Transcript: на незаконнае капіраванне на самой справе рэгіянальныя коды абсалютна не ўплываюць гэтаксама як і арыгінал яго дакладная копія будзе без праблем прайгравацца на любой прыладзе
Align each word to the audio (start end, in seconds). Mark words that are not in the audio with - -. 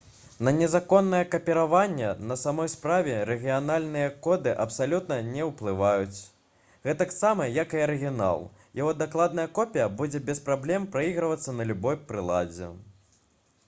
на 0.47 0.51
незаконнае 0.59 1.17
капіраванне 1.33 2.07
на 2.31 2.37
самой 2.43 2.69
справе 2.75 3.17
рэгіянальныя 3.31 4.07
коды 4.29 4.53
абсалютна 4.63 5.17
не 5.27 5.43
ўплываюць 5.51 6.17
гэтаксама 6.89 7.49
як 7.59 7.77
і 7.79 7.83
арыгінал 7.85 8.43
яго 8.81 8.95
дакладная 9.05 9.47
копія 9.61 9.89
будзе 10.03 10.23
без 10.33 10.43
праблем 10.51 10.89
прайгравацца 10.97 11.57
на 11.61 11.69
любой 11.73 12.03
прыладзе 12.11 12.71